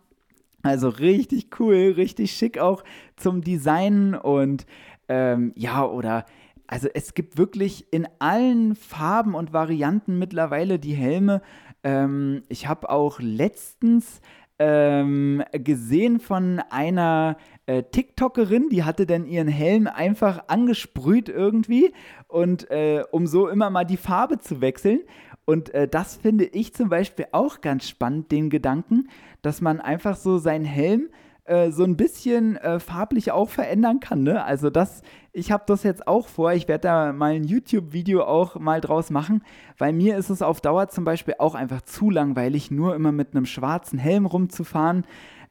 Also 0.62 0.88
richtig 0.88 1.48
cool, 1.58 1.94
richtig 1.96 2.30
schick 2.30 2.58
auch 2.58 2.84
zum 3.16 3.42
Designen 3.42 4.14
und 4.14 4.64
ähm, 5.12 5.52
ja, 5.56 5.84
oder 5.84 6.24
also 6.66 6.88
es 6.94 7.12
gibt 7.12 7.36
wirklich 7.36 7.92
in 7.92 8.08
allen 8.18 8.74
Farben 8.74 9.34
und 9.34 9.52
Varianten 9.52 10.18
mittlerweile 10.18 10.78
die 10.78 10.94
Helme. 10.94 11.42
Ähm, 11.84 12.44
ich 12.48 12.66
habe 12.66 12.88
auch 12.88 13.20
letztens 13.20 14.22
ähm, 14.58 15.42
gesehen 15.52 16.18
von 16.18 16.62
einer 16.70 17.36
äh, 17.66 17.82
TikTokerin, 17.82 18.70
die 18.70 18.84
hatte 18.84 19.04
dann 19.04 19.26
ihren 19.26 19.48
Helm 19.48 19.86
einfach 19.86 20.44
angesprüht 20.48 21.28
irgendwie 21.28 21.92
und 22.26 22.70
äh, 22.70 23.04
um 23.10 23.26
so 23.26 23.48
immer 23.48 23.68
mal 23.68 23.84
die 23.84 23.98
Farbe 23.98 24.38
zu 24.38 24.62
wechseln. 24.62 25.00
Und 25.44 25.74
äh, 25.74 25.88
das 25.88 26.16
finde 26.16 26.44
ich 26.44 26.72
zum 26.72 26.88
Beispiel 26.88 27.26
auch 27.32 27.60
ganz 27.60 27.86
spannend, 27.86 28.32
den 28.32 28.48
Gedanken, 28.48 29.08
dass 29.42 29.60
man 29.60 29.78
einfach 29.78 30.16
so 30.16 30.38
seinen 30.38 30.64
Helm 30.64 31.10
äh, 31.44 31.70
so 31.70 31.84
ein 31.84 31.96
bisschen 31.96 32.56
äh, 32.56 32.78
farblich 32.78 33.32
auch 33.32 33.48
verändern 33.50 34.00
kann. 34.00 34.22
Ne? 34.22 34.44
Also 34.44 34.70
das, 34.70 35.02
ich 35.32 35.50
habe 35.50 35.64
das 35.66 35.82
jetzt 35.82 36.06
auch 36.06 36.28
vor. 36.28 36.52
Ich 36.52 36.68
werde 36.68 36.82
da 36.82 37.12
mal 37.12 37.32
ein 37.32 37.44
YouTube-Video 37.44 38.22
auch 38.24 38.56
mal 38.56 38.80
draus 38.80 39.10
machen, 39.10 39.42
weil 39.76 39.92
mir 39.92 40.16
ist 40.16 40.30
es 40.30 40.42
auf 40.42 40.60
Dauer 40.60 40.88
zum 40.88 41.04
Beispiel 41.04 41.34
auch 41.38 41.54
einfach 41.54 41.82
zu 41.82 42.10
langweilig, 42.10 42.70
nur 42.70 42.94
immer 42.94 43.12
mit 43.12 43.34
einem 43.34 43.46
schwarzen 43.46 43.98
Helm 43.98 44.26
rumzufahren. 44.26 45.04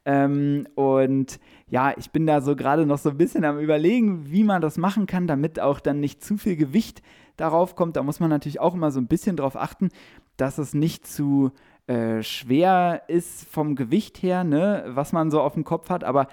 Ähm, 0.04 0.66
und 0.74 1.38
ja, 1.68 1.92
ich 1.96 2.10
bin 2.10 2.26
da 2.26 2.40
so 2.40 2.56
gerade 2.56 2.86
noch 2.86 2.98
so 2.98 3.10
ein 3.10 3.18
bisschen 3.18 3.44
am 3.44 3.58
Überlegen, 3.58 4.30
wie 4.30 4.44
man 4.44 4.62
das 4.62 4.78
machen 4.78 5.06
kann, 5.06 5.26
damit 5.26 5.60
auch 5.60 5.78
dann 5.78 6.00
nicht 6.00 6.24
zu 6.24 6.38
viel 6.38 6.56
Gewicht 6.56 7.02
darauf 7.36 7.76
kommt. 7.76 7.96
Da 7.96 8.02
muss 8.02 8.18
man 8.18 8.30
natürlich 8.30 8.60
auch 8.60 8.74
immer 8.74 8.90
so 8.90 9.00
ein 9.00 9.06
bisschen 9.06 9.36
drauf 9.36 9.56
achten, 9.56 9.90
dass 10.36 10.58
es 10.58 10.74
nicht 10.74 11.06
zu 11.06 11.52
äh, 11.92 12.22
schwer 12.22 13.02
ist 13.08 13.44
vom 13.50 13.76
Gewicht 13.76 14.22
her, 14.22 14.44
ne, 14.44 14.84
was 14.88 15.12
man 15.12 15.30
so 15.30 15.40
auf 15.42 15.54
dem 15.54 15.64
Kopf 15.64 15.90
hat. 15.90 16.04
Aber 16.04 16.28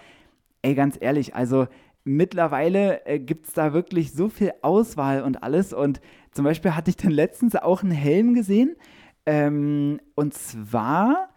ey, 0.62 0.74
ganz 0.74 0.98
ehrlich, 1.00 1.36
also 1.36 1.68
mittlerweile 2.06 3.06
äh, 3.06 3.20
gibt 3.20 3.48
es 3.48 3.54
da 3.54 3.74
wirklich 3.74 4.13
so 4.13 4.30
viel 4.30 4.54
Auswahl 4.62 5.22
und 5.22 5.44
alles. 5.44 5.74
Und 5.74 6.00
zum 6.32 6.46
Beispiel 6.46 6.75
hatte 6.75 6.89
ich 6.89 6.98
dann 6.98 7.12
letztens 7.12 7.56
auch 7.56 7.84
einen 7.84 7.92
Helm 7.92 8.34
gesehen. 8.34 8.75
Ähm, 9.25 10.00
und 10.16 10.34
zwar 10.34 11.30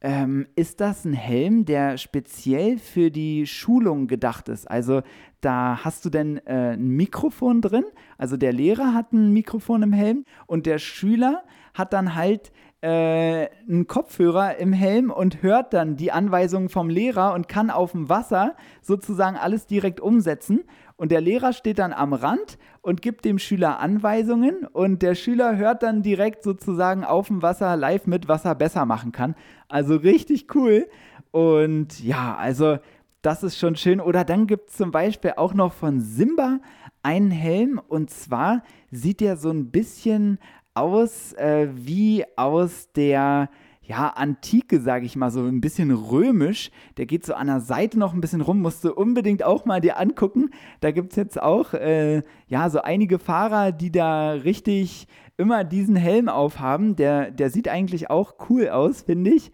ähm, 0.00 0.46
ist 0.54 0.80
das 0.80 1.04
ein 1.04 1.14
Helm, 1.14 1.64
der 1.64 1.98
speziell 1.98 2.78
für 2.78 3.10
die 3.10 3.46
Schulung 3.46 4.06
gedacht 4.06 4.48
ist. 4.48 4.70
Also 4.70 5.02
da 5.40 5.80
hast 5.84 6.04
du 6.04 6.10
denn 6.10 6.38
äh, 6.46 6.74
ein 6.74 6.88
Mikrofon 6.88 7.60
drin. 7.62 7.84
Also 8.16 8.36
der 8.36 8.52
Lehrer 8.52 8.94
hat 8.94 9.12
ein 9.12 9.32
Mikrofon 9.32 9.82
im 9.82 9.92
Helm 9.92 10.24
und 10.46 10.66
der 10.66 10.78
Schüler 10.78 11.42
hat 11.74 11.92
dann 11.92 12.14
halt 12.14 12.52
äh, 12.82 13.48
einen 13.68 13.86
Kopfhörer 13.86 14.56
im 14.58 14.72
Helm 14.72 15.10
und 15.10 15.42
hört 15.42 15.72
dann 15.72 15.96
die 15.96 16.12
Anweisungen 16.12 16.68
vom 16.68 16.88
Lehrer 16.88 17.34
und 17.34 17.48
kann 17.48 17.70
auf 17.70 17.92
dem 17.92 18.08
Wasser 18.08 18.54
sozusagen 18.82 19.36
alles 19.36 19.66
direkt 19.66 20.00
umsetzen. 20.00 20.64
Und 20.96 21.10
der 21.10 21.20
Lehrer 21.20 21.52
steht 21.52 21.78
dann 21.78 21.92
am 21.92 22.12
Rand 22.12 22.58
und 22.80 23.02
gibt 23.02 23.24
dem 23.24 23.38
Schüler 23.38 23.80
Anweisungen 23.80 24.66
und 24.72 25.02
der 25.02 25.14
Schüler 25.14 25.56
hört 25.56 25.82
dann 25.82 26.02
direkt 26.02 26.42
sozusagen 26.42 27.04
auf 27.04 27.26
dem 27.28 27.42
Wasser 27.42 27.76
live 27.76 28.06
mit, 28.06 28.28
was 28.28 28.44
er 28.44 28.54
besser 28.54 28.86
machen 28.86 29.12
kann. 29.12 29.34
Also 29.68 29.96
richtig 29.96 30.54
cool. 30.54 30.86
Und 31.32 32.02
ja, 32.02 32.36
also 32.36 32.78
das 33.20 33.42
ist 33.42 33.58
schon 33.58 33.76
schön. 33.76 34.00
Oder 34.00 34.24
dann 34.24 34.46
gibt 34.46 34.70
es 34.70 34.76
zum 34.76 34.90
Beispiel 34.90 35.34
auch 35.36 35.52
noch 35.52 35.72
von 35.72 36.00
Simba 36.00 36.60
einen 37.02 37.30
Helm 37.30 37.80
und 37.86 38.10
zwar 38.10 38.62
sieht 38.90 39.20
der 39.20 39.36
so 39.36 39.50
ein 39.50 39.70
bisschen 39.70 40.38
aus 40.76 41.32
äh, 41.34 41.68
wie 41.74 42.24
aus 42.36 42.92
der 42.92 43.48
ja, 43.88 44.08
Antike, 44.08 44.80
sage 44.80 45.06
ich 45.06 45.14
mal, 45.14 45.30
so 45.30 45.44
ein 45.44 45.60
bisschen 45.60 45.92
römisch. 45.92 46.70
Der 46.96 47.06
geht 47.06 47.24
so 47.24 47.34
an 47.34 47.46
der 47.46 47.60
Seite 47.60 47.98
noch 47.98 48.14
ein 48.14 48.20
bisschen 48.20 48.40
rum, 48.40 48.60
musst 48.60 48.82
du 48.84 48.92
unbedingt 48.92 49.44
auch 49.44 49.64
mal 49.64 49.80
dir 49.80 49.98
angucken. 49.98 50.50
Da 50.80 50.90
gibt 50.90 51.12
es 51.12 51.16
jetzt 51.16 51.40
auch, 51.40 51.72
äh, 51.72 52.22
ja, 52.48 52.68
so 52.68 52.82
einige 52.82 53.18
Fahrer, 53.18 53.70
die 53.72 53.92
da 53.92 54.32
richtig 54.32 55.06
immer 55.36 55.62
diesen 55.62 55.96
Helm 55.96 56.28
aufhaben. 56.28 56.96
Der, 56.96 57.30
der 57.30 57.50
sieht 57.50 57.68
eigentlich 57.68 58.10
auch 58.10 58.34
cool 58.50 58.68
aus, 58.68 59.02
finde 59.02 59.30
ich. 59.30 59.52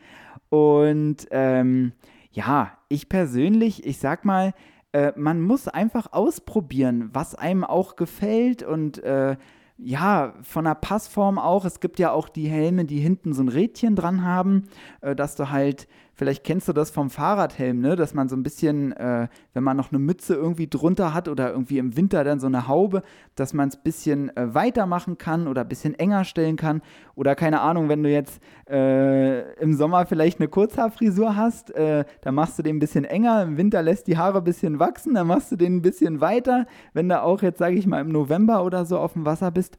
Und 0.48 1.26
ähm, 1.30 1.92
ja, 2.30 2.72
ich 2.88 3.08
persönlich, 3.08 3.86
ich 3.86 3.98
sag 3.98 4.24
mal, 4.24 4.54
äh, 4.92 5.12
man 5.16 5.42
muss 5.42 5.68
einfach 5.68 6.12
ausprobieren, 6.12 7.10
was 7.12 7.34
einem 7.34 7.64
auch 7.64 7.96
gefällt 7.96 8.62
und 8.62 9.02
äh, 9.02 9.36
ja, 9.78 10.34
von 10.42 10.64
der 10.64 10.74
Passform 10.74 11.38
auch. 11.38 11.64
Es 11.64 11.80
gibt 11.80 11.98
ja 11.98 12.12
auch 12.12 12.28
die 12.28 12.48
Helme, 12.48 12.84
die 12.84 13.00
hinten 13.00 13.32
so 13.32 13.42
ein 13.42 13.48
Rädchen 13.48 13.96
dran 13.96 14.24
haben, 14.24 14.64
äh, 15.00 15.14
dass 15.14 15.34
du 15.34 15.50
halt 15.50 15.88
Vielleicht 16.14 16.44
kennst 16.44 16.68
du 16.68 16.74
das 16.74 16.90
vom 16.90 17.08
Fahrradhelm, 17.08 17.80
ne? 17.80 17.96
dass 17.96 18.12
man 18.12 18.28
so 18.28 18.36
ein 18.36 18.42
bisschen, 18.42 18.92
äh, 18.92 19.28
wenn 19.54 19.64
man 19.64 19.78
noch 19.78 19.92
eine 19.92 19.98
Mütze 19.98 20.34
irgendwie 20.34 20.68
drunter 20.68 21.14
hat 21.14 21.26
oder 21.26 21.50
irgendwie 21.50 21.78
im 21.78 21.96
Winter 21.96 22.22
dann 22.22 22.38
so 22.38 22.46
eine 22.46 22.68
Haube, 22.68 23.02
dass 23.34 23.54
man 23.54 23.70
es 23.70 23.76
ein 23.76 23.82
bisschen 23.82 24.36
äh, 24.36 24.54
weiter 24.54 24.84
machen 24.84 25.16
kann 25.16 25.48
oder 25.48 25.62
ein 25.62 25.68
bisschen 25.68 25.94
enger 25.94 26.24
stellen 26.24 26.56
kann. 26.56 26.82
Oder 27.14 27.34
keine 27.34 27.60
Ahnung, 27.60 27.88
wenn 27.88 28.02
du 28.02 28.10
jetzt 28.10 28.42
äh, 28.68 29.54
im 29.54 29.72
Sommer 29.72 30.04
vielleicht 30.04 30.38
eine 30.38 30.48
Kurzhaarfrisur 30.48 31.34
hast, 31.34 31.74
äh, 31.74 32.04
dann 32.20 32.34
machst 32.34 32.58
du 32.58 32.62
den 32.62 32.76
ein 32.76 32.80
bisschen 32.80 33.04
enger, 33.04 33.42
im 33.42 33.56
Winter 33.56 33.82
lässt 33.82 34.06
die 34.06 34.18
Haare 34.18 34.38
ein 34.38 34.44
bisschen 34.44 34.78
wachsen, 34.78 35.14
dann 35.14 35.26
machst 35.26 35.50
du 35.50 35.56
den 35.56 35.76
ein 35.76 35.82
bisschen 35.82 36.20
weiter, 36.20 36.66
wenn 36.92 37.08
du 37.08 37.22
auch 37.22 37.40
jetzt, 37.40 37.58
sage 37.58 37.76
ich 37.76 37.86
mal, 37.86 38.00
im 38.00 38.10
November 38.10 38.64
oder 38.64 38.84
so 38.84 38.98
auf 38.98 39.14
dem 39.14 39.24
Wasser 39.24 39.50
bist. 39.50 39.78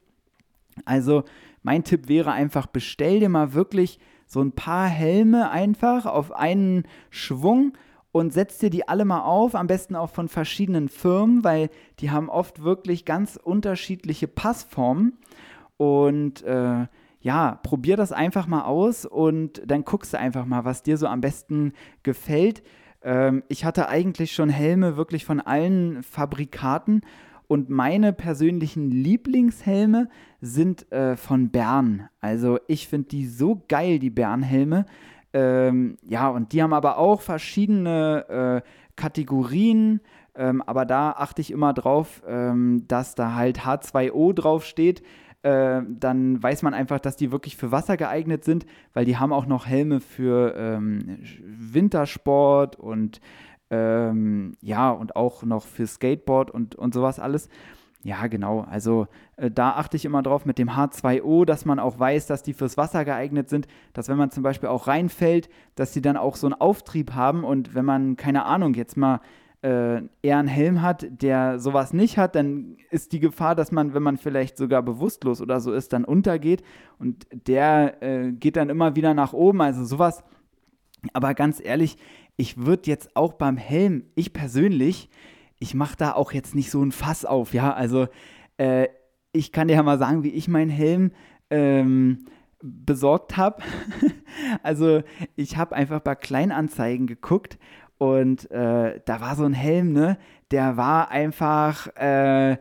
Also 0.84 1.22
mein 1.62 1.84
Tipp 1.84 2.08
wäre 2.08 2.32
einfach, 2.32 2.66
bestell 2.66 3.20
dir 3.20 3.28
mal 3.28 3.54
wirklich 3.54 4.00
so 4.34 4.42
ein 4.42 4.52
paar 4.52 4.86
Helme 4.86 5.50
einfach 5.50 6.04
auf 6.04 6.32
einen 6.32 6.84
Schwung 7.08 7.72
und 8.12 8.32
setzt 8.32 8.62
dir 8.62 8.70
die 8.70 8.86
alle 8.86 9.04
mal 9.04 9.22
auf, 9.22 9.54
am 9.54 9.66
besten 9.66 9.96
auch 9.96 10.10
von 10.10 10.28
verschiedenen 10.28 10.88
Firmen, 10.88 11.42
weil 11.42 11.70
die 12.00 12.10
haben 12.10 12.28
oft 12.28 12.62
wirklich 12.62 13.04
ganz 13.04 13.38
unterschiedliche 13.42 14.28
Passformen. 14.28 15.18
Und 15.76 16.42
äh, 16.42 16.86
ja, 17.20 17.58
probier 17.62 17.96
das 17.96 18.12
einfach 18.12 18.46
mal 18.46 18.64
aus 18.64 19.06
und 19.06 19.62
dann 19.64 19.84
guckst 19.84 20.12
du 20.12 20.18
einfach 20.18 20.44
mal, 20.44 20.64
was 20.64 20.82
dir 20.82 20.98
so 20.98 21.06
am 21.06 21.20
besten 21.20 21.72
gefällt. 22.02 22.62
Ähm, 23.02 23.42
ich 23.48 23.64
hatte 23.64 23.88
eigentlich 23.88 24.32
schon 24.32 24.48
Helme 24.48 24.96
wirklich 24.96 25.24
von 25.24 25.40
allen 25.40 26.02
Fabrikaten 26.02 27.00
und 27.54 27.70
meine 27.70 28.12
persönlichen 28.12 28.90
Lieblingshelme 28.90 30.08
sind 30.40 30.90
äh, 30.90 31.14
von 31.14 31.50
Bern. 31.50 32.08
Also 32.20 32.58
ich 32.66 32.88
finde 32.88 33.10
die 33.10 33.28
so 33.28 33.62
geil, 33.68 34.00
die 34.00 34.10
Bernhelme. 34.10 34.86
Ähm, 35.32 35.96
ja, 36.02 36.30
und 36.30 36.52
die 36.52 36.64
haben 36.64 36.72
aber 36.72 36.98
auch 36.98 37.20
verschiedene 37.20 38.62
äh, 38.64 38.68
Kategorien. 38.96 40.00
Ähm, 40.34 40.62
aber 40.62 40.84
da 40.84 41.12
achte 41.12 41.42
ich 41.42 41.52
immer 41.52 41.72
drauf, 41.72 42.24
ähm, 42.26 42.86
dass 42.88 43.14
da 43.14 43.36
halt 43.36 43.60
H2O 43.60 44.32
draufsteht. 44.32 45.04
Äh, 45.42 45.82
dann 45.88 46.42
weiß 46.42 46.62
man 46.62 46.74
einfach, 46.74 46.98
dass 46.98 47.14
die 47.14 47.30
wirklich 47.30 47.56
für 47.56 47.70
Wasser 47.70 47.96
geeignet 47.96 48.42
sind, 48.42 48.66
weil 48.94 49.04
die 49.04 49.16
haben 49.16 49.32
auch 49.32 49.46
noch 49.46 49.68
Helme 49.68 50.00
für 50.00 50.56
ähm, 50.56 51.20
Wintersport 51.40 52.74
und 52.74 53.20
ähm, 53.74 54.52
ja, 54.60 54.90
und 54.90 55.16
auch 55.16 55.42
noch 55.42 55.64
für 55.64 55.86
Skateboard 55.86 56.50
und, 56.50 56.74
und 56.76 56.94
sowas 56.94 57.18
alles. 57.18 57.48
ja, 58.02 58.26
genau. 58.26 58.60
Also 58.60 59.06
äh, 59.36 59.50
da 59.50 59.70
achte 59.70 59.96
ich 59.96 60.04
immer 60.04 60.22
drauf 60.22 60.44
mit 60.46 60.58
dem 60.58 60.70
H2O, 60.70 61.44
dass 61.44 61.64
man 61.64 61.78
auch 61.78 61.98
weiß, 61.98 62.26
dass 62.26 62.42
die 62.42 62.52
fürs 62.52 62.76
Wasser 62.76 63.04
geeignet 63.04 63.48
sind, 63.48 63.66
dass 63.92 64.08
wenn 64.08 64.18
man 64.18 64.30
zum 64.30 64.42
Beispiel 64.42 64.68
auch 64.68 64.86
reinfällt, 64.86 65.48
dass 65.74 65.92
die 65.92 66.02
dann 66.02 66.16
auch 66.16 66.36
so 66.36 66.46
einen 66.46 66.54
Auftrieb 66.54 67.14
haben 67.14 67.44
und 67.44 67.74
wenn 67.74 67.84
man, 67.84 68.16
keine 68.16 68.44
Ahnung, 68.44 68.74
jetzt 68.74 68.96
mal 68.96 69.20
äh, 69.62 70.02
eher 70.22 70.38
einen 70.38 70.48
Helm 70.48 70.82
hat, 70.82 71.06
der 71.10 71.58
sowas 71.58 71.94
nicht 71.94 72.18
hat, 72.18 72.34
dann 72.34 72.76
ist 72.90 73.12
die 73.12 73.20
Gefahr, 73.20 73.54
dass 73.54 73.72
man, 73.72 73.94
wenn 73.94 74.02
man 74.02 74.18
vielleicht 74.18 74.58
sogar 74.58 74.82
bewusstlos 74.82 75.40
oder 75.40 75.58
so 75.60 75.72
ist, 75.72 75.94
dann 75.94 76.04
untergeht 76.04 76.62
und 76.98 77.26
der 77.48 78.02
äh, 78.02 78.32
geht 78.32 78.56
dann 78.56 78.68
immer 78.68 78.94
wieder 78.94 79.14
nach 79.14 79.32
oben. 79.32 79.62
Also 79.62 79.84
sowas. 79.84 80.22
Aber 81.12 81.34
ganz 81.34 81.60
ehrlich, 81.62 81.96
ich 82.36 82.56
würde 82.56 82.90
jetzt 82.90 83.16
auch 83.16 83.34
beim 83.34 83.56
Helm, 83.56 84.04
ich 84.14 84.32
persönlich, 84.32 85.08
ich 85.58 85.74
mache 85.74 85.96
da 85.96 86.12
auch 86.12 86.32
jetzt 86.32 86.54
nicht 86.54 86.70
so 86.70 86.82
ein 86.82 86.92
Fass 86.92 87.24
auf, 87.24 87.54
ja. 87.54 87.72
Also 87.72 88.08
äh, 88.56 88.88
ich 89.32 89.52
kann 89.52 89.68
dir 89.68 89.74
ja 89.74 89.82
mal 89.82 89.98
sagen, 89.98 90.22
wie 90.22 90.30
ich 90.30 90.48
meinen 90.48 90.70
Helm 90.70 91.12
ähm, 91.50 92.26
besorgt 92.62 93.36
habe. 93.36 93.62
also 94.62 95.02
ich 95.36 95.56
habe 95.56 95.76
einfach 95.76 96.00
bei 96.00 96.14
Kleinanzeigen 96.14 97.06
geguckt 97.06 97.58
und 97.98 98.50
äh, 98.50 99.00
da 99.04 99.20
war 99.20 99.36
so 99.36 99.44
ein 99.44 99.52
Helm, 99.52 99.92
ne? 99.92 100.18
Der 100.50 100.76
war 100.76 101.10
einfach, 101.10 101.88
äh, 101.96 102.56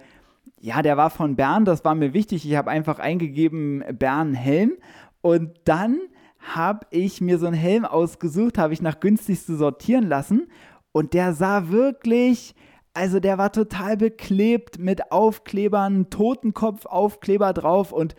ja, 0.59 0.81
der 0.81 0.97
war 0.97 1.09
von 1.09 1.35
Bern, 1.35 1.65
das 1.65 1.83
war 1.83 1.95
mir 1.95 2.13
wichtig. 2.13 2.49
Ich 2.49 2.55
habe 2.55 2.71
einfach 2.71 2.99
eingegeben 2.99 3.83
Bern 3.97 4.33
Helm 4.33 4.73
und 5.21 5.51
dann 5.65 5.99
habe 6.43 6.85
ich 6.91 7.21
mir 7.21 7.39
so 7.39 7.47
einen 7.47 7.55
Helm 7.55 7.85
ausgesucht, 7.85 8.57
habe 8.57 8.73
ich 8.73 8.81
nach 8.81 8.99
günstigste 8.99 9.55
sortieren 9.55 10.07
lassen 10.07 10.47
und 10.91 11.13
der 11.13 11.33
sah 11.33 11.69
wirklich, 11.69 12.53
also 12.93 13.19
der 13.19 13.37
war 13.37 13.51
total 13.51 13.97
beklebt 13.97 14.77
mit 14.77 15.11
Aufklebern, 15.11 16.09
Totenkopf-Aufkleber 16.09 17.53
drauf 17.53 17.91
und 17.91 18.15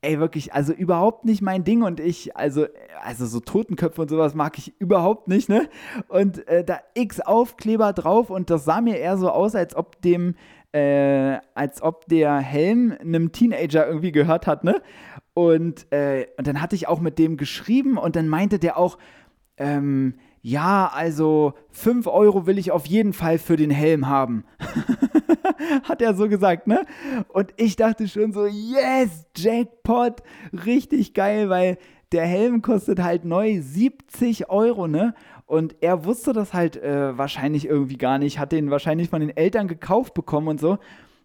ey, 0.00 0.20
wirklich, 0.20 0.52
also 0.52 0.72
überhaupt 0.72 1.24
nicht 1.24 1.42
mein 1.42 1.64
Ding 1.64 1.82
und 1.82 1.98
ich, 1.98 2.36
also, 2.36 2.66
also 3.02 3.26
so 3.26 3.40
Totenköpfe 3.40 4.02
und 4.02 4.08
sowas 4.08 4.34
mag 4.34 4.56
ich 4.58 4.78
überhaupt 4.80 5.26
nicht, 5.28 5.48
ne? 5.48 5.68
Und 6.08 6.46
äh, 6.46 6.64
da 6.64 6.78
X 6.94 7.20
Aufkleber 7.20 7.92
drauf 7.92 8.30
und 8.30 8.50
das 8.50 8.64
sah 8.64 8.80
mir 8.80 8.98
eher 8.98 9.18
so 9.18 9.30
aus, 9.30 9.54
als 9.56 9.74
ob 9.74 10.00
dem, 10.02 10.36
äh, 10.72 11.38
als 11.54 11.82
ob 11.82 12.06
der 12.06 12.36
Helm 12.38 12.94
einem 13.00 13.32
Teenager 13.32 13.88
irgendwie 13.88 14.12
gehört 14.12 14.46
hat, 14.46 14.62
ne? 14.62 14.80
Und, 15.38 15.86
äh, 15.92 16.26
und 16.36 16.48
dann 16.48 16.60
hatte 16.60 16.74
ich 16.74 16.88
auch 16.88 16.98
mit 16.98 17.16
dem 17.16 17.36
geschrieben 17.36 17.96
und 17.96 18.16
dann 18.16 18.28
meinte 18.28 18.58
der 18.58 18.76
auch, 18.76 18.98
ähm, 19.56 20.14
ja, 20.42 20.90
also 20.92 21.54
5 21.70 22.08
Euro 22.08 22.48
will 22.48 22.58
ich 22.58 22.72
auf 22.72 22.86
jeden 22.86 23.12
Fall 23.12 23.38
für 23.38 23.56
den 23.56 23.70
Helm 23.70 24.08
haben. 24.08 24.42
Hat 25.84 26.02
er 26.02 26.14
so 26.14 26.28
gesagt, 26.28 26.66
ne? 26.66 26.84
Und 27.28 27.54
ich 27.56 27.76
dachte 27.76 28.08
schon 28.08 28.32
so, 28.32 28.46
yes, 28.46 29.26
Jackpot, 29.36 30.24
richtig 30.66 31.14
geil, 31.14 31.48
weil 31.48 31.78
der 32.10 32.26
Helm 32.26 32.60
kostet 32.60 33.00
halt 33.00 33.24
neu 33.24 33.60
70 33.60 34.50
Euro, 34.50 34.88
ne? 34.88 35.14
Und 35.46 35.76
er 35.80 36.04
wusste 36.04 36.32
das 36.32 36.52
halt 36.52 36.82
äh, 36.82 37.16
wahrscheinlich 37.16 37.64
irgendwie 37.64 37.96
gar 37.96 38.18
nicht, 38.18 38.40
hat 38.40 38.50
den 38.50 38.72
wahrscheinlich 38.72 39.08
von 39.08 39.20
den 39.20 39.36
Eltern 39.36 39.68
gekauft 39.68 40.14
bekommen 40.14 40.48
und 40.48 40.58
so. 40.58 40.78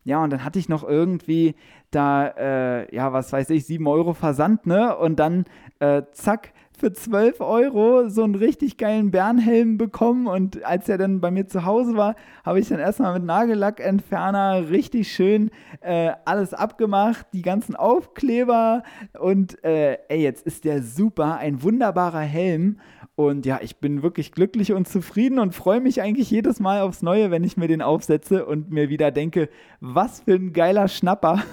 Ja, 0.04 0.24
und 0.24 0.32
dann 0.32 0.44
hatte 0.44 0.60
ich 0.60 0.70
noch 0.70 0.84
irgendwie 0.88 1.56
da, 1.92 2.28
äh, 2.28 2.96
ja, 2.96 3.14
was 3.14 3.32
weiß 3.32 3.50
ich, 3.52 3.66
7 3.66 3.88
Euro 3.88 4.14
Versand, 4.14 4.66
ne? 4.66 4.96
Und 4.98 5.18
dann, 5.20 5.46
äh, 5.80 6.04
zack, 6.12 6.54
für 6.78 6.92
12 6.92 7.40
Euro 7.40 8.10
so 8.10 8.24
einen 8.24 8.36
richtig 8.36 8.78
geilen 8.78 9.12
Bärenhelm 9.12 9.78
bekommen. 9.78 10.28
Und 10.28 10.66
als 10.66 10.90
er 10.90 10.98
dann 10.98 11.22
bei 11.22 11.32
mir 11.32 11.48
zu 11.48 11.66
Hause 11.66 11.96
war, 11.96 12.16
habe 12.44 12.60
ich 12.60 12.68
dann 12.68 12.80
erstmal 12.80 13.14
mit 13.14 13.24
Nagellackentferner 13.24 14.70
richtig 14.70 15.12
schön 15.12 15.52
äh, 15.82 16.12
alles 16.26 16.54
abgemacht, 16.54 17.28
die 17.32 17.42
ganzen 17.42 17.76
Aufkleber. 17.76 18.84
Und 19.18 19.64
äh, 19.64 19.98
ey, 20.10 20.22
jetzt 20.22 20.46
ist 20.46 20.66
der 20.66 20.84
super, 20.84 21.38
ein 21.38 21.62
wunderbarer 21.64 22.20
Helm 22.20 22.80
und 23.16 23.46
ja, 23.46 23.60
ich 23.62 23.78
bin 23.78 24.02
wirklich 24.02 24.32
glücklich 24.32 24.74
und 24.74 24.88
zufrieden 24.88 25.38
und 25.38 25.54
freue 25.54 25.80
mich 25.82 26.02
eigentlich 26.02 26.32
jedes 26.32 26.60
Mal 26.60 26.82
aufs 26.82 27.04
Neue, 27.04 27.30
wenn 27.30 27.44
ich 27.44 27.58
mir 27.58 27.68
den 27.68 27.84
aufsetze 27.84 28.46
und 28.46 28.72
mir 28.72 28.90
wieder 28.90 29.12
denke, 29.12 29.50
was 29.80 30.22
für 30.22 30.34
ein 30.34 30.52
geiler 30.52 30.88
Schnapper. 30.88 31.44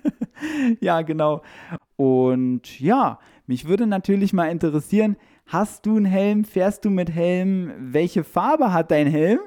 ja, 0.80 1.02
genau. 1.02 1.42
Und 1.96 2.80
ja, 2.80 3.20
mich 3.46 3.68
würde 3.68 3.86
natürlich 3.86 4.32
mal 4.32 4.46
interessieren, 4.46 5.16
hast 5.50 5.84
du 5.84 5.96
einen 5.96 6.04
Helm, 6.04 6.44
fährst 6.44 6.84
du 6.84 6.90
mit 6.90 7.10
Helm, 7.10 7.72
welche 7.76 8.22
Farbe 8.22 8.72
hat 8.72 8.92
dein 8.92 9.08
Helm? 9.08 9.40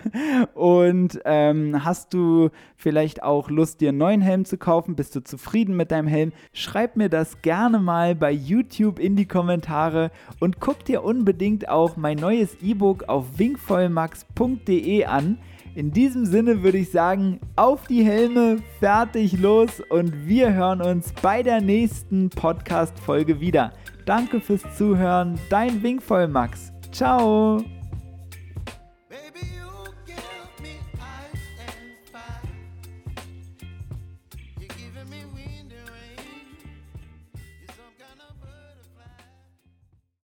und 0.54 1.18
ähm, 1.24 1.82
hast 1.82 2.12
du 2.12 2.50
vielleicht 2.76 3.22
auch 3.22 3.48
Lust, 3.48 3.80
dir 3.80 3.88
einen 3.88 3.98
neuen 3.98 4.20
Helm 4.20 4.44
zu 4.44 4.58
kaufen? 4.58 4.96
Bist 4.96 5.16
du 5.16 5.20
zufrieden 5.20 5.74
mit 5.74 5.90
deinem 5.90 6.08
Helm? 6.08 6.32
Schreib 6.52 6.96
mir 6.96 7.08
das 7.08 7.40
gerne 7.40 7.78
mal 7.78 8.14
bei 8.14 8.30
YouTube 8.32 8.98
in 8.98 9.16
die 9.16 9.24
Kommentare 9.24 10.10
und 10.40 10.60
guck 10.60 10.84
dir 10.84 11.02
unbedingt 11.02 11.70
auch 11.70 11.96
mein 11.96 12.18
neues 12.18 12.58
E-Book 12.62 13.08
auf 13.08 13.38
winkvollmax.de 13.38 15.06
an. 15.06 15.38
In 15.74 15.90
diesem 15.90 16.26
Sinne 16.26 16.62
würde 16.62 16.78
ich 16.78 16.90
sagen, 16.90 17.40
auf 17.54 17.86
die 17.86 18.04
Helme, 18.04 18.58
fertig 18.78 19.38
los 19.40 19.82
und 19.88 20.26
wir 20.26 20.52
hören 20.52 20.82
uns 20.82 21.14
bei 21.22 21.42
der 21.42 21.62
nächsten 21.62 22.28
Podcast-Folge 22.28 23.40
wieder. 23.40 23.72
Danke 24.06 24.40
fürs 24.40 24.62
Zuhören, 24.76 25.38
dein 25.50 25.82
Winkvoll 25.82 26.28
Max. 26.28 26.72
Ciao! 26.92 27.62